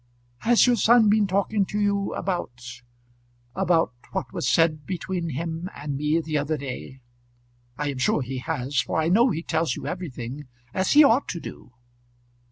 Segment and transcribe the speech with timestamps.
[0.39, 2.81] "Has your son been talking to you about
[3.53, 7.01] about what was said between him and me the other day?
[7.77, 11.27] I am sure he has, for I know he tells you everything, as he ought
[11.27, 11.73] to do."